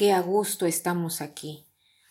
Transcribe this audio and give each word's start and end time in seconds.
Qué 0.00 0.14
a 0.14 0.22
gusto 0.22 0.64
estamos 0.64 1.20
aquí. 1.20 1.66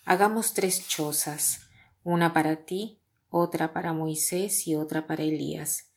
Hagamos 0.05 0.53
tres 0.53 0.87
chozas, 0.87 1.61
una 2.03 2.33
para 2.33 2.57
ti, 2.57 2.99
otra 3.31 3.73
para 3.73 3.93
Moisés 3.93 4.67
y 4.67 4.75
otra 4.75 5.07
para 5.07 5.23
Elías. 5.23 5.89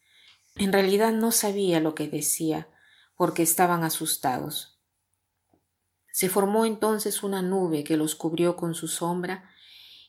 En 0.56 0.72
realidad 0.72 1.12
no 1.12 1.32
sabía 1.32 1.80
lo 1.80 1.94
que 1.94 2.08
decía, 2.08 2.66
porque 3.14 3.42
estaban 3.42 3.84
asustados. 3.84 4.80
Se 6.10 6.30
formó 6.30 6.64
entonces 6.64 7.22
una 7.22 7.42
nube 7.42 7.84
que 7.84 7.98
los 7.98 8.14
cubrió 8.14 8.56
con 8.56 8.74
su 8.74 8.88
sombra, 8.88 9.50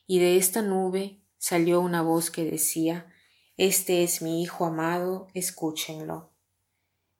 y 0.06 0.20
de 0.20 0.38
esta 0.38 0.62
nube 0.62 1.20
salió 1.36 1.82
una 1.82 2.00
voz 2.00 2.30
que 2.30 2.50
decía 2.50 3.12
Este 3.58 4.04
es 4.04 4.22
mi 4.22 4.42
Hijo 4.42 4.64
amado, 4.64 5.28
escúchenlo. 5.34 6.32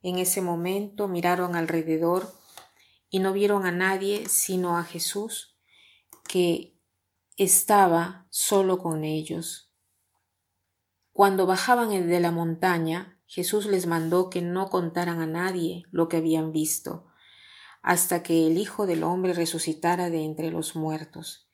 En 0.01 0.17
ese 0.17 0.41
momento 0.41 1.07
miraron 1.07 1.55
alrededor 1.55 2.33
y 3.09 3.19
no 3.19 3.33
vieron 3.33 3.65
a 3.65 3.71
nadie 3.71 4.27
sino 4.27 4.77
a 4.77 4.83
Jesús, 4.83 5.57
que 6.27 6.77
estaba 7.37 8.27
solo 8.29 8.77
con 8.77 9.03
ellos. 9.03 9.71
Cuando 11.11 11.45
bajaban 11.45 11.89
de 12.09 12.19
la 12.19 12.31
montaña, 12.31 13.21
Jesús 13.25 13.65
les 13.65 13.87
mandó 13.87 14.29
que 14.29 14.41
no 14.41 14.69
contaran 14.69 15.21
a 15.21 15.27
nadie 15.27 15.83
lo 15.91 16.09
que 16.09 16.17
habían 16.17 16.51
visto, 16.51 17.07
hasta 17.81 18.23
que 18.23 18.47
el 18.47 18.57
Hijo 18.57 18.85
del 18.85 19.03
Hombre 19.03 19.33
resucitara 19.33 20.09
de 20.09 20.23
entre 20.23 20.51
los 20.51 20.75
muertos. 20.75 21.47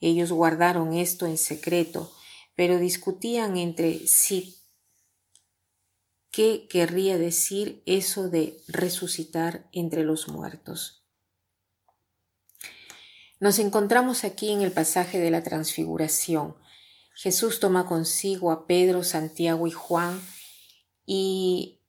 Ellos 0.00 0.32
guardaron 0.32 0.94
esto 0.94 1.26
en 1.26 1.38
secreto, 1.38 2.10
pero 2.54 2.78
discutían 2.78 3.56
entre 3.56 4.06
sí 4.06 4.61
qué 6.32 6.66
querría 6.68 7.18
decir 7.18 7.82
eso 7.86 8.28
de 8.28 8.60
resucitar 8.66 9.68
entre 9.70 10.02
los 10.02 10.28
muertos. 10.28 11.04
Nos 13.38 13.58
encontramos 13.58 14.24
aquí 14.24 14.50
en 14.50 14.62
el 14.62 14.72
pasaje 14.72 15.18
de 15.18 15.30
la 15.30 15.42
transfiguración. 15.42 16.56
Jesús 17.14 17.60
toma 17.60 17.86
consigo 17.86 18.50
a 18.50 18.66
Pedro, 18.66 19.04
Santiago 19.04 19.66
y 19.66 19.72
Juan 19.72 20.20
y 21.04 21.80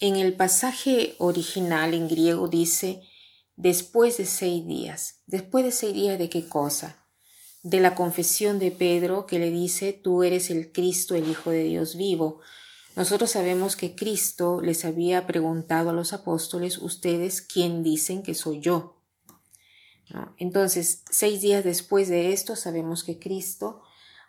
en 0.00 0.16
el 0.16 0.34
pasaje 0.34 1.14
original 1.18 1.94
en 1.94 2.08
griego 2.08 2.48
dice 2.48 3.02
después 3.56 4.18
de 4.18 4.26
seis 4.26 4.66
días. 4.66 5.22
¿Después 5.26 5.64
de 5.64 5.72
seis 5.72 5.94
días 5.94 6.18
de 6.18 6.28
qué 6.28 6.48
cosa? 6.48 7.06
De 7.62 7.80
la 7.80 7.94
confesión 7.94 8.58
de 8.58 8.72
Pedro 8.72 9.24
que 9.26 9.38
le 9.38 9.50
dice 9.50 9.92
tú 9.92 10.24
eres 10.24 10.50
el 10.50 10.72
Cristo, 10.72 11.14
el 11.14 11.30
Hijo 11.30 11.50
de 11.50 11.62
Dios 11.62 11.96
vivo. 11.96 12.40
Nosotros 12.94 13.30
sabemos 13.30 13.74
que 13.74 13.94
Cristo 13.94 14.60
les 14.60 14.84
había 14.84 15.26
preguntado 15.26 15.90
a 15.90 15.92
los 15.94 16.12
apóstoles, 16.12 16.78
ustedes, 16.78 17.40
¿quién 17.40 17.82
dicen 17.82 18.22
que 18.22 18.34
soy 18.34 18.60
yo? 18.60 18.98
Entonces, 20.36 21.02
seis 21.10 21.40
días 21.40 21.64
después 21.64 22.08
de 22.08 22.32
esto, 22.32 22.54
sabemos 22.54 23.02
que 23.02 23.18
Cristo 23.18 23.82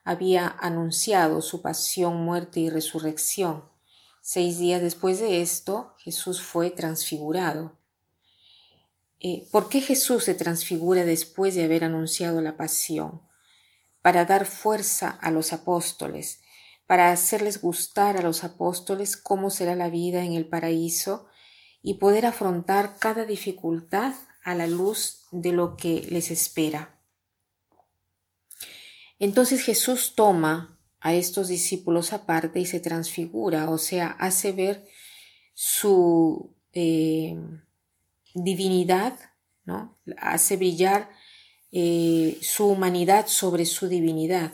había 0.05 0.47
anunciado 0.47 1.41
su 1.41 1.61
pasión, 1.61 2.23
muerte 2.23 2.61
y 2.61 2.69
resurrección. 2.69 3.65
Seis 4.21 4.59
días 4.59 4.81
después 4.81 5.19
de 5.19 5.41
esto, 5.41 5.93
Jesús 5.97 6.41
fue 6.41 6.71
transfigurado. 6.71 7.77
Eh, 9.19 9.47
¿Por 9.51 9.67
qué 9.67 9.81
Jesús 9.81 10.23
se 10.23 10.35
transfigura 10.35 11.03
después 11.05 11.55
de 11.55 11.65
haber 11.65 11.83
anunciado 11.83 12.41
la 12.41 12.55
pasión? 12.55 13.21
Para 14.01 14.23
dar 14.25 14.45
fuerza 14.45 15.09
a 15.09 15.31
los 15.31 15.51
apóstoles, 15.51 16.39
para 16.85 17.11
hacerles 17.11 17.61
gustar 17.61 18.17
a 18.17 18.21
los 18.21 18.43
apóstoles 18.43 19.17
cómo 19.17 19.49
será 19.49 19.75
la 19.75 19.89
vida 19.89 20.23
en 20.23 20.33
el 20.33 20.47
paraíso 20.47 21.27
y 21.81 21.95
poder 21.95 22.25
afrontar 22.25 22.97
cada 22.99 23.25
dificultad 23.25 24.13
a 24.43 24.55
la 24.55 24.67
luz 24.67 25.25
de 25.31 25.51
lo 25.51 25.75
que 25.75 26.05
les 26.09 26.31
espera. 26.31 26.99
Entonces 29.19 29.61
Jesús 29.61 30.13
toma 30.15 30.79
a 30.99 31.13
estos 31.13 31.47
discípulos 31.47 32.13
aparte 32.13 32.59
y 32.59 32.65
se 32.65 32.79
transfigura, 32.79 33.69
o 33.69 33.77
sea, 33.77 34.15
hace 34.19 34.51
ver 34.51 34.85
su 35.53 36.55
eh, 36.73 37.37
divinidad, 38.33 39.17
¿no? 39.65 39.97
hace 40.17 40.57
brillar 40.57 41.09
eh, 41.71 42.37
su 42.41 42.67
humanidad 42.67 43.27
sobre 43.27 43.65
su 43.65 43.87
divinidad. 43.87 44.51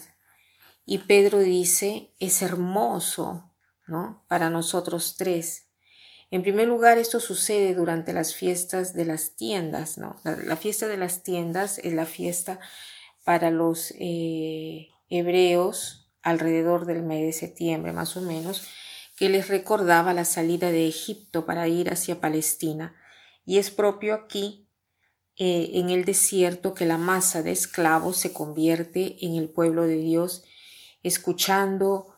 Y 0.85 0.99
Pedro 0.99 1.39
dice, 1.39 2.13
es 2.19 2.41
hermoso 2.41 3.51
¿no? 3.87 4.25
para 4.27 4.49
nosotros 4.49 5.15
tres 5.17 5.69
en 6.31 6.43
primer 6.43 6.67
lugar, 6.67 6.99
esto 6.99 7.19
sucede 7.19 7.73
durante 7.73 8.13
las 8.13 8.35
fiestas 8.35 8.93
de 8.93 9.05
las 9.05 9.35
tiendas, 9.35 9.97
¿no? 9.97 10.21
La, 10.23 10.55
fiesta 10.55 10.87
de 10.87 10.97
las 10.97 11.23
tiendas 11.23 11.79
es 11.79 11.93
la 11.93 12.05
fiesta 12.05 12.59
para 13.23 13.49
los 13.49 13.93
eh, 13.97 14.89
hebreos 15.09 16.11
alrededor 16.21 16.85
del 16.85 17.01
mes 17.01 17.21
de 17.25 17.33
septiembre, 17.33 17.93
más 17.93 18.15
o 18.15 18.21
menos, 18.21 18.67
que 19.15 19.27
les 19.27 19.47
recordaba 19.47 20.13
la 20.13 20.23
salida 20.23 20.71
de 20.71 20.87
Egipto 20.87 21.47
para 21.47 21.67
ir 21.67 21.91
hacia 21.91 22.21
Palestina. 22.21 22.95
Y 23.43 23.57
es 23.57 23.71
propio 23.71 24.13
aquí, 24.13 24.67
eh, 25.35 25.71
en 25.73 25.89
el 25.89 26.05
desierto, 26.05 26.75
que 26.75 26.85
la 26.85 26.99
masa 26.99 27.41
de 27.41 27.51
esclavos 27.51 28.17
se 28.17 28.33
convierte 28.33 29.17
en 29.25 29.33
el 29.33 29.49
pueblo 29.49 29.87
de 29.87 29.97
Dios, 29.97 30.43
escuchando 31.03 32.15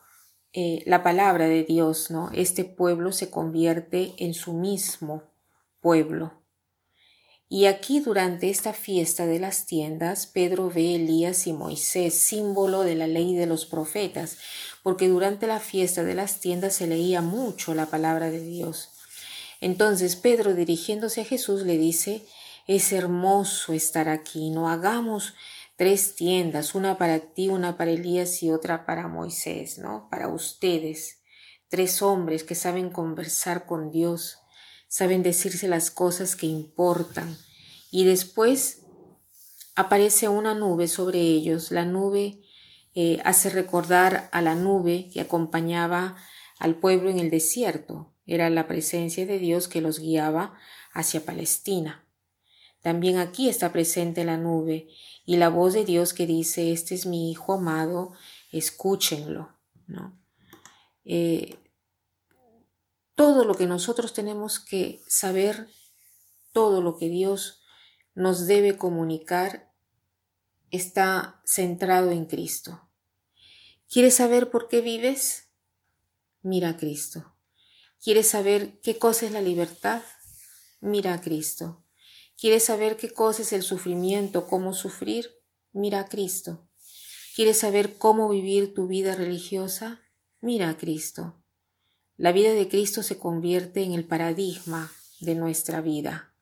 eh, 0.52 0.82
la 0.86 1.02
palabra 1.02 1.46
de 1.46 1.64
Dios, 1.64 2.10
¿no? 2.10 2.30
Este 2.34 2.64
pueblo 2.64 3.12
se 3.12 3.30
convierte 3.30 4.14
en 4.18 4.34
su 4.34 4.52
mismo 4.52 5.22
pueblo. 5.80 6.42
Y 7.48 7.66
aquí 7.66 8.00
durante 8.00 8.48
esta 8.48 8.72
fiesta 8.72 9.26
de 9.26 9.38
las 9.38 9.66
tiendas, 9.66 10.26
Pedro 10.26 10.70
ve 10.70 10.94
Elías 10.94 11.46
y 11.46 11.52
Moisés, 11.52 12.14
símbolo 12.14 12.82
de 12.82 12.94
la 12.94 13.06
ley 13.06 13.36
de 13.36 13.46
los 13.46 13.66
profetas, 13.66 14.38
porque 14.82 15.08
durante 15.08 15.46
la 15.46 15.60
fiesta 15.60 16.02
de 16.02 16.14
las 16.14 16.40
tiendas 16.40 16.74
se 16.74 16.86
leía 16.86 17.20
mucho 17.20 17.74
la 17.74 17.86
palabra 17.86 18.30
de 18.30 18.40
Dios. 18.40 18.88
Entonces 19.60 20.16
Pedro 20.16 20.54
dirigiéndose 20.54 21.20
a 21.20 21.24
Jesús 21.24 21.62
le 21.62 21.76
dice, 21.76 22.26
es 22.66 22.92
hermoso 22.92 23.72
estar 23.72 24.08
aquí, 24.08 24.50
no 24.50 24.70
hagamos 24.70 25.34
tres 25.76 26.14
tiendas, 26.14 26.74
una 26.74 26.98
para 26.98 27.18
ti, 27.20 27.48
una 27.48 27.76
para 27.76 27.90
Elías 27.90 28.42
y 28.42 28.50
otra 28.50 28.86
para 28.86 29.08
Moisés, 29.08 29.78
¿no? 29.78 30.08
Para 30.10 30.28
ustedes, 30.28 31.22
tres 31.68 32.02
hombres 32.02 32.44
que 32.44 32.54
saben 32.54 32.90
conversar 32.90 33.66
con 33.66 33.90
Dios, 33.90 34.38
saben 34.88 35.22
decirse 35.22 35.68
las 35.68 35.90
cosas 35.90 36.36
que 36.36 36.46
importan. 36.46 37.36
Y 37.90 38.04
después 38.04 38.82
aparece 39.74 40.28
una 40.28 40.54
nube 40.54 40.88
sobre 40.88 41.20
ellos. 41.20 41.70
La 41.70 41.84
nube 41.84 42.42
eh, 42.94 43.20
hace 43.24 43.50
recordar 43.50 44.28
a 44.32 44.42
la 44.42 44.54
nube 44.54 45.08
que 45.12 45.20
acompañaba 45.20 46.16
al 46.58 46.76
pueblo 46.76 47.10
en 47.10 47.18
el 47.18 47.30
desierto. 47.30 48.14
Era 48.26 48.50
la 48.50 48.68
presencia 48.68 49.26
de 49.26 49.38
Dios 49.38 49.68
que 49.68 49.80
los 49.80 49.98
guiaba 49.98 50.54
hacia 50.92 51.24
Palestina. 51.24 52.01
También 52.82 53.18
aquí 53.18 53.48
está 53.48 53.72
presente 53.72 54.24
la 54.24 54.36
nube 54.36 54.88
y 55.24 55.36
la 55.36 55.48
voz 55.48 55.72
de 55.72 55.84
Dios 55.84 56.12
que 56.12 56.26
dice, 56.26 56.72
este 56.72 56.94
es 56.94 57.06
mi 57.06 57.30
Hijo 57.30 57.54
amado, 57.54 58.12
escúchenlo. 58.50 59.56
¿no? 59.86 60.18
Eh, 61.04 61.58
todo 63.14 63.44
lo 63.44 63.54
que 63.54 63.66
nosotros 63.66 64.12
tenemos 64.12 64.58
que 64.58 65.00
saber, 65.06 65.68
todo 66.52 66.82
lo 66.82 66.96
que 66.96 67.08
Dios 67.08 67.62
nos 68.14 68.46
debe 68.46 68.76
comunicar, 68.76 69.72
está 70.70 71.40
centrado 71.44 72.10
en 72.10 72.24
Cristo. 72.24 72.88
¿Quieres 73.88 74.14
saber 74.14 74.50
por 74.50 74.68
qué 74.68 74.80
vives? 74.80 75.50
Mira 76.40 76.70
a 76.70 76.76
Cristo. 76.76 77.36
¿Quieres 78.02 78.28
saber 78.28 78.80
qué 78.80 78.98
cosa 78.98 79.26
es 79.26 79.32
la 79.32 79.42
libertad? 79.42 80.02
Mira 80.80 81.14
a 81.14 81.20
Cristo. 81.20 81.81
¿Quieres 82.38 82.64
saber 82.64 82.96
qué 82.96 83.10
cosa 83.10 83.42
es 83.42 83.52
el 83.52 83.62
sufrimiento, 83.62 84.46
cómo 84.46 84.74
sufrir? 84.74 85.30
Mira 85.72 86.00
a 86.00 86.08
Cristo. 86.08 86.68
¿Quieres 87.34 87.58
saber 87.58 87.96
cómo 87.96 88.28
vivir 88.28 88.74
tu 88.74 88.86
vida 88.86 89.14
religiosa? 89.14 90.02
Mira 90.40 90.68
a 90.68 90.76
Cristo. 90.76 91.42
La 92.16 92.32
vida 92.32 92.52
de 92.52 92.68
Cristo 92.68 93.02
se 93.02 93.18
convierte 93.18 93.82
en 93.82 93.92
el 93.92 94.04
paradigma 94.04 94.92
de 95.20 95.34
nuestra 95.34 95.80
vida. 95.80 96.34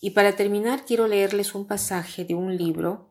Y 0.00 0.10
para 0.10 0.36
terminar 0.36 0.84
quiero 0.84 1.08
leerles 1.08 1.54
un 1.54 1.66
pasaje 1.66 2.24
de 2.24 2.34
un 2.34 2.56
libro 2.56 3.08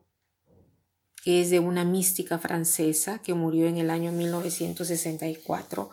que 1.22 1.42
es 1.42 1.50
de 1.50 1.58
una 1.58 1.84
mística 1.84 2.38
francesa 2.38 3.18
que 3.18 3.34
murió 3.34 3.66
en 3.66 3.76
el 3.76 3.90
año 3.90 4.12
1964. 4.12 5.90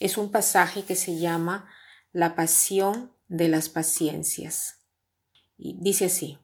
Es 0.00 0.18
un 0.18 0.30
pasaje 0.30 0.82
que 0.82 0.96
se 0.96 1.18
llama 1.18 1.70
La 2.12 2.34
pasión 2.34 3.15
de 3.28 3.48
las 3.48 3.68
paciencias. 3.68 4.82
Y 5.56 5.76
dice 5.80 6.06
así, 6.06 6.38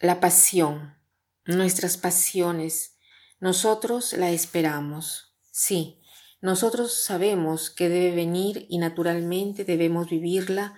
la 0.00 0.20
pasión, 0.20 0.96
nuestras 1.44 1.96
pasiones, 1.96 2.96
nosotros 3.40 4.12
la 4.12 4.30
esperamos, 4.30 5.34
sí, 5.50 6.00
nosotros 6.40 6.92
sabemos 6.92 7.70
que 7.70 7.88
debe 7.88 8.14
venir 8.14 8.66
y 8.68 8.78
naturalmente 8.78 9.64
debemos 9.64 10.10
vivirla 10.10 10.74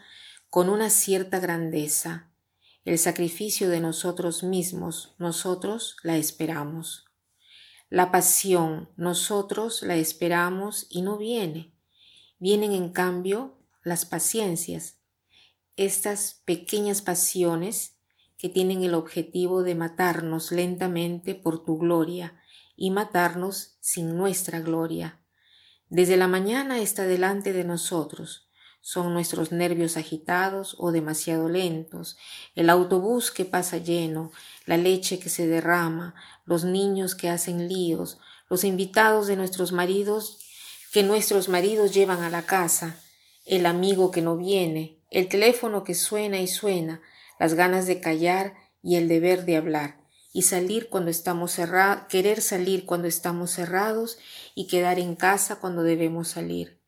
con 0.50 0.68
una 0.68 0.88
cierta 0.88 1.40
grandeza. 1.40 2.30
El 2.84 2.98
sacrificio 2.98 3.68
de 3.68 3.80
nosotros 3.80 4.42
mismos, 4.42 5.14
nosotros 5.18 5.96
la 6.02 6.16
esperamos. 6.16 7.06
La 7.90 8.10
pasión, 8.10 8.88
nosotros 8.96 9.82
la 9.82 9.96
esperamos 9.96 10.86
y 10.88 11.02
no 11.02 11.18
viene. 11.18 11.74
Vienen 12.38 12.72
en 12.72 12.90
cambio 12.90 13.57
las 13.82 14.04
paciencias, 14.04 14.98
estas 15.76 16.42
pequeñas 16.44 17.02
pasiones 17.02 17.96
que 18.36 18.48
tienen 18.48 18.82
el 18.84 18.94
objetivo 18.94 19.62
de 19.62 19.74
matarnos 19.74 20.52
lentamente 20.52 21.34
por 21.34 21.64
tu 21.64 21.78
gloria 21.78 22.40
y 22.76 22.90
matarnos 22.90 23.76
sin 23.80 24.16
nuestra 24.16 24.60
gloria. 24.60 25.20
Desde 25.88 26.16
la 26.16 26.28
mañana 26.28 26.78
está 26.78 27.04
delante 27.04 27.52
de 27.52 27.64
nosotros, 27.64 28.48
son 28.80 29.12
nuestros 29.12 29.52
nervios 29.52 29.96
agitados 29.96 30.76
o 30.78 30.92
demasiado 30.92 31.48
lentos, 31.48 32.16
el 32.54 32.70
autobús 32.70 33.30
que 33.30 33.44
pasa 33.44 33.78
lleno, 33.78 34.30
la 34.66 34.76
leche 34.76 35.18
que 35.18 35.28
se 35.28 35.46
derrama, 35.46 36.14
los 36.44 36.64
niños 36.64 37.14
que 37.14 37.28
hacen 37.28 37.68
líos, 37.68 38.18
los 38.48 38.64
invitados 38.64 39.26
de 39.26 39.36
nuestros 39.36 39.72
maridos 39.72 40.38
que 40.92 41.02
nuestros 41.02 41.48
maridos 41.48 41.92
llevan 41.92 42.22
a 42.22 42.30
la 42.30 42.42
casa, 42.42 42.98
el 43.48 43.64
amigo 43.64 44.10
que 44.10 44.20
no 44.20 44.36
viene, 44.36 44.98
el 45.10 45.28
teléfono 45.28 45.82
que 45.82 45.94
suena 45.94 46.38
y 46.38 46.46
suena, 46.46 47.00
las 47.40 47.54
ganas 47.54 47.86
de 47.86 47.98
callar 47.98 48.54
y 48.82 48.96
el 48.96 49.08
deber 49.08 49.46
de 49.46 49.56
hablar, 49.56 50.00
y 50.34 50.42
salir 50.42 50.90
cuando 50.90 51.10
estamos 51.10 51.52
cerrados, 51.52 52.04
querer 52.10 52.42
salir 52.42 52.84
cuando 52.84 53.08
estamos 53.08 53.50
cerrados 53.50 54.18
y 54.54 54.66
quedar 54.66 54.98
en 54.98 55.16
casa 55.16 55.56
cuando 55.60 55.82
debemos 55.82 56.28
salir. 56.28 56.78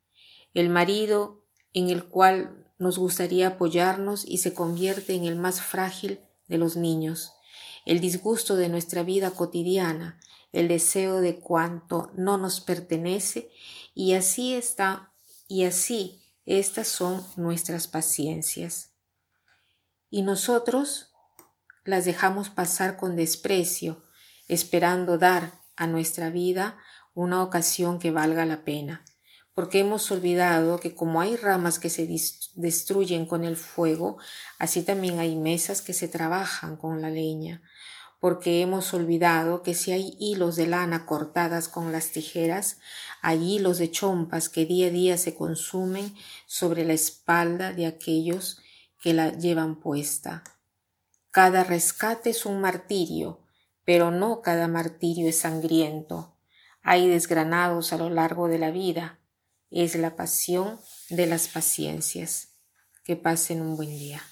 El 0.52 0.68
marido 0.68 1.42
en 1.72 1.88
el 1.88 2.04
cual 2.04 2.66
nos 2.78 2.98
gustaría 2.98 3.48
apoyarnos 3.48 4.26
y 4.26 4.38
se 4.38 4.52
convierte 4.52 5.14
en 5.14 5.24
el 5.24 5.36
más 5.36 5.62
frágil 5.62 6.20
de 6.46 6.58
los 6.58 6.76
niños, 6.76 7.32
el 7.86 8.00
disgusto 8.00 8.56
de 8.56 8.68
nuestra 8.68 9.02
vida 9.02 9.30
cotidiana, 9.30 10.20
el 10.52 10.68
deseo 10.68 11.22
de 11.22 11.38
cuanto 11.38 12.10
no 12.14 12.36
nos 12.36 12.60
pertenece, 12.60 13.50
y 13.94 14.12
así 14.12 14.54
está, 14.54 15.12
y 15.48 15.64
así 15.64 16.19
estas 16.58 16.88
son 16.88 17.24
nuestras 17.36 17.86
paciencias. 17.86 18.94
Y 20.08 20.22
nosotros 20.22 21.12
las 21.84 22.04
dejamos 22.04 22.50
pasar 22.50 22.96
con 22.96 23.16
desprecio, 23.16 24.04
esperando 24.48 25.18
dar 25.18 25.60
a 25.76 25.86
nuestra 25.86 26.30
vida 26.30 26.78
una 27.14 27.42
ocasión 27.42 27.98
que 27.98 28.10
valga 28.10 28.44
la 28.46 28.64
pena 28.64 29.04
porque 29.60 29.80
hemos 29.80 30.10
olvidado 30.10 30.78
que 30.78 30.94
como 30.94 31.20
hay 31.20 31.36
ramas 31.36 31.78
que 31.78 31.90
se 31.90 32.08
destruyen 32.54 33.26
con 33.26 33.44
el 33.44 33.56
fuego, 33.56 34.18
así 34.58 34.82
también 34.82 35.18
hay 35.18 35.36
mesas 35.36 35.82
que 35.82 35.92
se 35.92 36.08
trabajan 36.08 36.76
con 36.76 37.02
la 37.02 37.10
leña, 37.10 37.62
porque 38.20 38.60
hemos 38.60 38.92
olvidado 38.92 39.62
que 39.62 39.74
si 39.74 39.92
hay 39.92 40.14
hilos 40.20 40.54
de 40.54 40.66
lana 40.66 41.06
cortadas 41.06 41.68
con 41.68 41.90
las 41.90 42.10
tijeras, 42.10 42.78
hay 43.22 43.56
hilos 43.56 43.78
de 43.78 43.90
chompas 43.90 44.48
que 44.50 44.66
día 44.66 44.88
a 44.88 44.90
día 44.90 45.16
se 45.16 45.34
consumen 45.34 46.14
sobre 46.46 46.84
la 46.84 46.92
espalda 46.92 47.72
de 47.72 47.86
aquellos 47.86 48.60
que 49.00 49.14
la 49.14 49.32
llevan 49.32 49.80
puesta. 49.80 50.44
Cada 51.30 51.64
rescate 51.64 52.30
es 52.30 52.44
un 52.44 52.60
martirio, 52.60 53.40
pero 53.84 54.10
no 54.10 54.42
cada 54.42 54.68
martirio 54.68 55.28
es 55.28 55.38
sangriento. 55.38 56.36
Hay 56.82 57.08
desgranados 57.08 57.92
a 57.92 57.96
lo 57.96 58.10
largo 58.10 58.48
de 58.48 58.58
la 58.58 58.70
vida, 58.70 59.18
es 59.70 59.94
la 59.94 60.16
pasión 60.16 60.78
de 61.08 61.26
las 61.26 61.48
paciencias. 61.48 62.48
Que 63.02 63.16
pasen 63.16 63.62
un 63.62 63.76
buen 63.76 63.88
día. 63.88 64.22